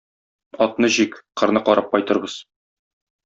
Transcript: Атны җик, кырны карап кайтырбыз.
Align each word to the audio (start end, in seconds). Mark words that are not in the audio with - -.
Атны 0.65 0.89
җик, 0.95 1.19
кырны 1.41 1.63
карап 1.69 1.91
кайтырбыз. 1.93 2.39